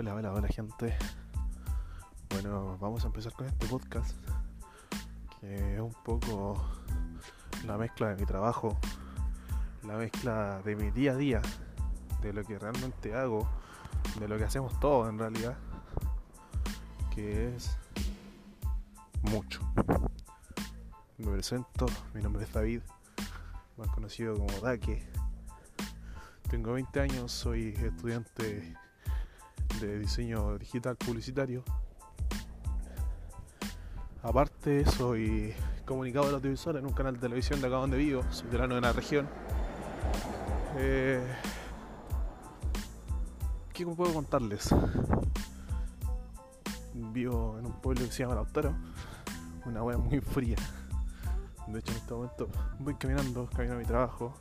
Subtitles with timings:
[0.00, 0.96] Hola, hola, hola gente.
[2.30, 4.16] Bueno, vamos a empezar con este podcast
[5.40, 6.64] que es un poco
[7.66, 8.78] la mezcla de mi trabajo,
[9.82, 11.42] la mezcla de mi día a día,
[12.22, 13.48] de lo que realmente hago,
[14.20, 15.56] de lo que hacemos todos en realidad,
[17.12, 17.76] que es
[19.22, 19.60] mucho.
[21.16, 22.82] Me presento, mi nombre es David,
[23.76, 25.10] más conocido como Dake.
[26.48, 28.76] Tengo 20 años, soy estudiante
[29.80, 31.62] de diseño digital publicitario.
[34.22, 35.54] Aparte, soy
[35.84, 39.28] comunicador audiovisual en un canal de televisión de acá donde vivo, soy de la región.
[40.76, 41.24] Eh,
[43.72, 44.74] ¿Qué puedo contarles?
[46.94, 48.74] Vivo en un pueblo que se llama Lautaro,
[49.66, 50.56] una wea muy fría.
[51.68, 52.48] De hecho, en este momento
[52.80, 54.34] voy caminando, camino a mi trabajo,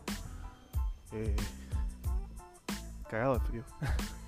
[1.11, 1.35] eh,
[3.09, 3.63] cagado de frío.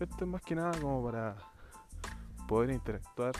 [0.00, 1.36] Esto es más que nada como para
[2.46, 3.32] poder interactuar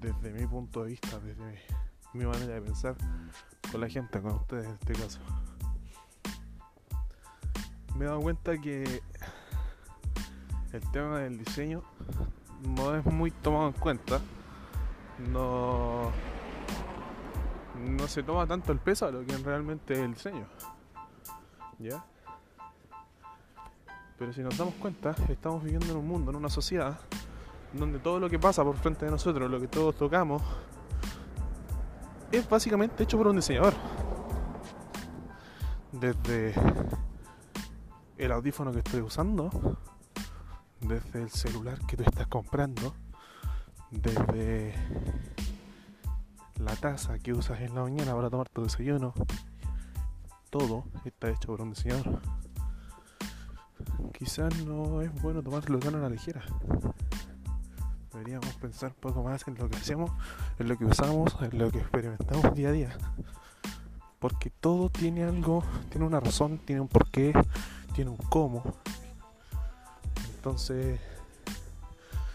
[0.00, 1.54] desde mi punto de vista, desde mi,
[2.14, 2.96] mi manera de pensar
[3.70, 5.20] con la gente, con ustedes en este caso.
[7.96, 9.02] Me he dado cuenta que
[10.72, 11.82] el tema del diseño
[12.62, 14.20] no es muy tomado en cuenta.
[15.30, 16.12] No,
[17.78, 20.46] no se toma tanto el peso a lo que realmente es el diseño.
[21.78, 22.04] ¿Ya?
[24.18, 26.98] Pero si nos damos cuenta, estamos viviendo en un mundo, en una sociedad,
[27.72, 30.42] donde todo lo que pasa por frente de nosotros, lo que todos tocamos,
[32.32, 33.74] es básicamente hecho por un diseñador.
[35.92, 36.52] Desde
[38.16, 39.78] el audífono que estoy usando,
[40.80, 42.94] desde el celular que tú estás comprando,
[43.92, 44.74] desde
[46.56, 49.14] la taza que usas en la mañana para tomar tu desayuno,
[50.50, 52.20] todo está hecho por un diseñador
[54.18, 56.42] quizás no es bueno tomarlo tan a la ligera.
[58.12, 60.10] Deberíamos pensar un poco más en lo que hacemos,
[60.58, 62.98] en lo que usamos, en lo que experimentamos día a día.
[64.18, 67.32] Porque todo tiene algo, tiene una razón, tiene un porqué,
[67.94, 68.64] tiene un cómo.
[70.34, 70.98] Entonces,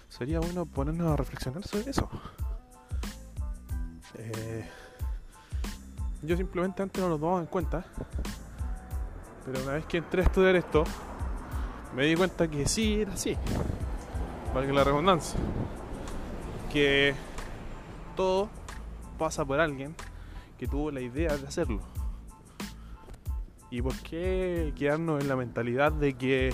[0.08, 2.10] sería bueno ponernos a reflexionar sobre eso.
[4.16, 4.70] Eh,
[6.22, 7.84] yo simplemente antes no lo tomaba en cuenta,
[9.44, 10.86] pero una vez que entré a estudiar esto,
[11.96, 13.38] me di cuenta que sí era así,
[14.54, 15.40] valga la redundancia,
[16.72, 17.14] que
[18.16, 18.50] todo
[19.20, 19.96] pasa por alguien
[20.58, 21.82] que tuvo la idea de hacerlo.
[23.70, 26.52] ¿Y por qué quedarnos en la mentalidad de que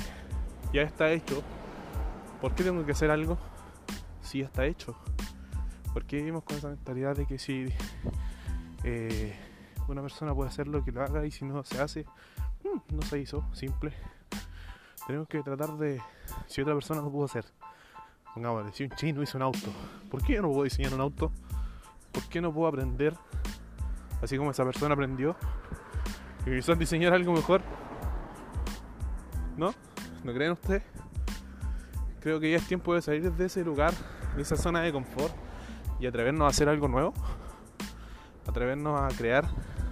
[0.74, 1.42] ya está hecho?
[2.42, 3.38] ¿Por qué tengo que hacer algo
[4.22, 4.96] si ya está hecho?
[5.94, 7.66] ¿Por qué vivimos con esa mentalidad de que si
[8.84, 9.36] eh,
[9.88, 12.06] una persona puede hacerlo, que lo haga y si no se hace,
[12.64, 13.94] mm, no se hizo, simple
[15.09, 16.00] tenemos que tratar de,
[16.46, 17.44] si otra persona no pudo hacer,
[18.36, 19.74] pongámosle, si un chino hizo un auto,
[20.08, 21.31] ¿por qué yo no puedo diseñar un auto?
[22.12, 23.16] ¿Por qué no puedo aprender,
[24.22, 25.36] así como esa persona aprendió,
[26.46, 27.64] y quizás diseñar algo mejor?
[29.58, 29.74] ¿No?
[30.24, 30.84] ¿No creen ustedes?
[32.20, 33.96] Creo que ya es tiempo de salir de ese lugar,
[34.36, 35.34] de esa zona de confort,
[36.00, 37.16] y atrevernos a hacer algo nuevo,
[38.47, 39.46] atrevernos a crear,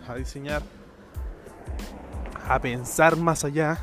[0.07, 0.61] a diseñar,
[2.47, 3.79] a pensar más allá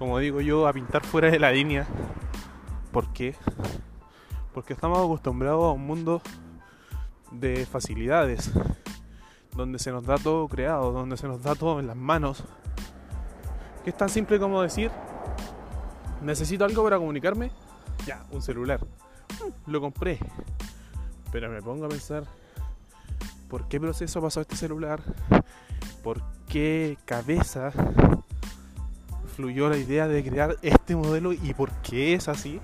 [0.00, 1.86] como digo yo, a pintar fuera de la línea.
[2.90, 3.34] ¿Por qué?
[4.54, 6.22] Porque estamos acostumbrados a un mundo
[7.30, 8.50] de facilidades,
[9.54, 12.44] donde se nos da todo creado, donde se nos da todo en las manos.
[13.84, 14.90] Que es tan simple como decir,
[16.22, 17.50] necesito algo para comunicarme,
[18.06, 18.80] ya, un celular.
[18.80, 20.18] Mm, lo compré.
[21.30, 22.24] Pero me pongo a pensar,
[23.50, 25.02] ¿por qué proceso pasó este celular?
[26.02, 27.70] ¿Por qué cabeza
[29.30, 32.60] fluyó la idea de crear este modelo y por qué es así.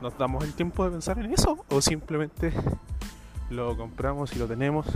[0.00, 1.64] ¿Nos damos el tiempo de pensar en eso?
[1.70, 2.52] ¿O simplemente
[3.50, 4.86] lo compramos y lo tenemos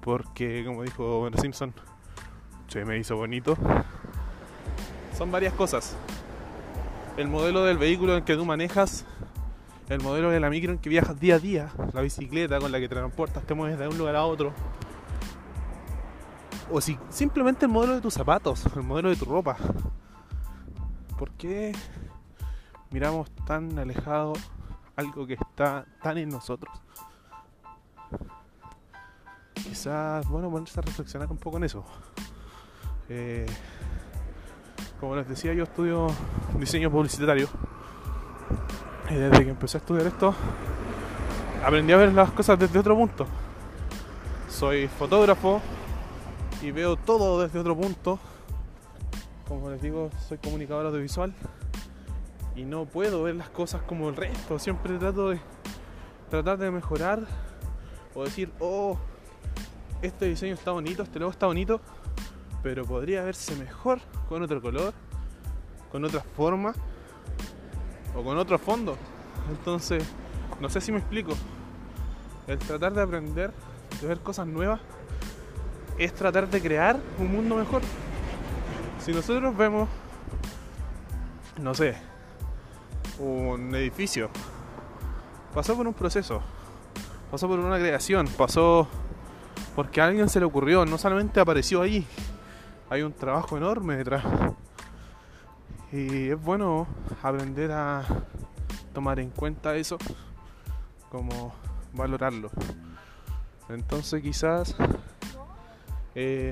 [0.00, 1.72] porque, como dijo Homer Simpson,
[2.68, 3.56] se me hizo bonito?
[5.16, 5.96] Son varias cosas.
[7.16, 9.04] El modelo del vehículo en que tú manejas,
[9.88, 12.80] el modelo de la micro en que viajas día a día, la bicicleta con la
[12.80, 14.52] que transportas, te mueves de un lugar a otro.
[16.72, 19.56] O si simplemente el modelo de tus zapatos, el modelo de tu ropa.
[21.18, 21.72] ¿Por qué
[22.90, 24.34] miramos tan alejado
[24.94, 26.72] algo que está tan en nosotros?
[29.54, 31.84] Quizás, bueno, ponerse a reflexionar un poco en eso.
[33.08, 33.46] Eh,
[35.00, 36.06] como les decía, yo estudio
[36.56, 37.48] diseño publicitario.
[39.10, 40.34] Y desde que empecé a estudiar esto,
[41.64, 43.26] aprendí a ver las cosas desde otro punto.
[44.48, 45.60] Soy fotógrafo
[46.62, 48.18] y veo todo desde otro punto
[49.50, 51.34] como les digo, soy comunicador audiovisual
[52.54, 54.60] y no puedo ver las cosas como el resto.
[54.60, 55.40] Siempre trato de
[56.30, 57.26] tratar de mejorar
[58.14, 58.96] o decir, oh,
[60.02, 61.80] este diseño está bonito, este logo está bonito,
[62.62, 63.98] pero podría verse mejor
[64.28, 64.94] con otro color,
[65.90, 66.72] con otra forma
[68.14, 68.96] o con otro fondo.
[69.50, 70.04] Entonces,
[70.60, 71.32] no sé si me explico.
[72.46, 73.52] El tratar de aprender,
[74.00, 74.80] de ver cosas nuevas,
[76.00, 77.82] es tratar de crear un mundo mejor.
[79.00, 79.86] Si nosotros vemos,
[81.60, 81.94] no sé,
[83.18, 84.30] un edificio,
[85.54, 86.40] pasó por un proceso,
[87.30, 88.88] pasó por una creación, pasó
[89.76, 92.06] porque a alguien se le ocurrió, no solamente apareció ahí,
[92.88, 94.24] hay un trabajo enorme detrás.
[95.92, 96.86] Y es bueno
[97.22, 98.04] aprender a
[98.94, 99.98] tomar en cuenta eso,
[101.10, 101.52] como
[101.92, 102.50] valorarlo.
[103.68, 104.74] Entonces quizás
[106.14, 106.50] eh,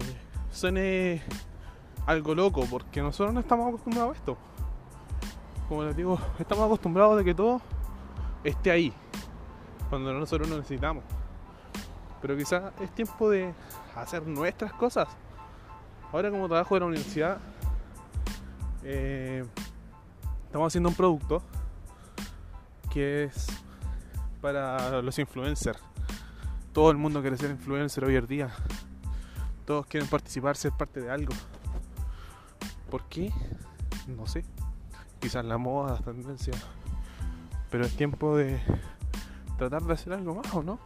[0.50, 1.22] suene
[2.06, 4.36] algo loco, porque nosotros no estamos acostumbrados a esto.
[5.68, 7.60] Como les digo, estamos acostumbrados de que todo
[8.44, 8.92] esté ahí,
[9.90, 11.04] cuando nosotros lo necesitamos.
[12.20, 13.52] Pero quizás es tiempo de
[13.94, 15.08] hacer nuestras cosas.
[16.12, 17.38] Ahora como trabajo en la universidad,
[18.82, 19.44] eh,
[20.46, 21.42] estamos haciendo un producto
[22.90, 23.46] que es
[24.40, 25.78] para los influencers.
[26.72, 28.50] Todo el mundo quiere ser influencer hoy en día.
[29.68, 31.34] Todos quieren participar, ser parte de algo.
[32.90, 33.30] ¿Por qué?
[34.06, 34.42] No sé.
[35.20, 36.54] Quizás la moda, la tendencia.
[37.70, 38.62] Pero es tiempo de
[39.58, 40.78] tratar de hacer algo más, ¿o no?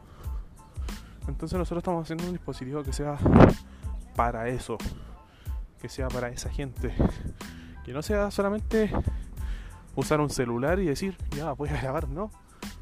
[1.28, 3.16] Entonces nosotros estamos haciendo un dispositivo que sea
[4.16, 4.78] para eso.
[5.80, 6.92] Que sea para esa gente.
[7.84, 8.90] Que no sea solamente
[9.94, 12.32] usar un celular y decir, ya, voy a grabar, no.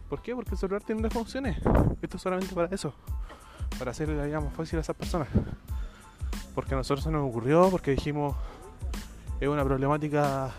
[0.08, 0.34] ¿Por qué?
[0.34, 1.58] Porque el celular tiene unas funciones.
[2.00, 2.94] Esto es solamente para eso.
[3.78, 5.28] Para hacerle la vida más fácil a esas personas.
[6.60, 8.36] Porque a nosotros se nos ocurrió, porque dijimos,
[9.40, 10.50] es una problemática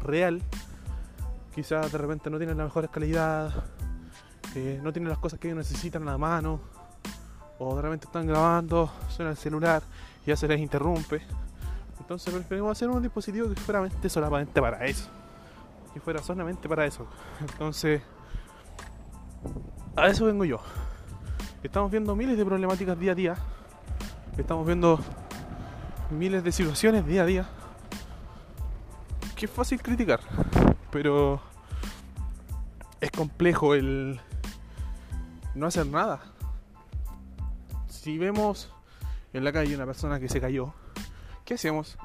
[0.00, 0.40] real.
[1.52, 3.64] Quizás de repente no tienen la mejor calidad,
[4.54, 6.60] eh, no tienen las cosas que ellos necesitan a la mano,
[7.58, 9.82] o de repente están grabando, suena el celular
[10.24, 11.22] y ya se les interrumpe.
[11.98, 15.08] Entonces preferimos hacer un dispositivo que fuera solamente para eso.
[15.92, 17.04] Que fuera solamente para eso.
[17.40, 18.00] Entonces,
[19.96, 20.60] a eso vengo yo.
[21.64, 23.36] Estamos viendo miles de problemáticas día a día.
[24.36, 25.00] Estamos viendo
[26.10, 27.48] miles de situaciones día a día.
[29.36, 30.20] Que es fácil criticar,
[30.90, 31.40] pero
[33.00, 34.20] es complejo el
[35.54, 36.20] no hacer nada.
[37.88, 38.72] Si vemos
[39.32, 40.72] en la calle una persona que se cayó,
[41.44, 41.96] ¿qué hacemos?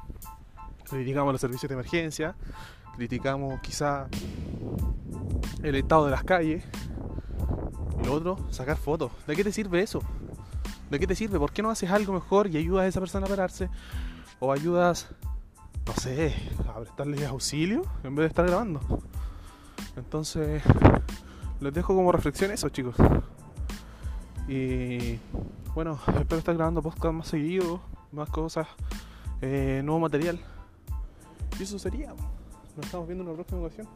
[0.89, 2.35] Criticamos los servicios de emergencia,
[2.95, 4.07] criticamos quizá
[5.63, 6.65] el estado de las calles,
[8.01, 9.11] y lo otro, sacar fotos.
[9.25, 10.01] ¿De qué te sirve eso?
[10.93, 11.39] ¿De qué te sirve?
[11.39, 13.67] ¿Por qué no haces algo mejor y ayudas a esa persona a pararse?
[14.39, 15.07] O ayudas,
[15.87, 16.35] no sé,
[16.69, 18.79] a prestarle auxilio en vez de estar grabando.
[19.95, 20.61] Entonces,
[21.61, 22.93] les dejo como reflexión eso, chicos.
[24.47, 25.17] Y
[25.73, 27.81] bueno, espero estar grabando podcast más seguido,
[28.11, 28.67] más cosas,
[29.41, 30.39] eh, nuevo material.
[31.59, 32.09] Y eso sería.
[32.77, 33.87] Nos estamos viendo en una próxima ocasión.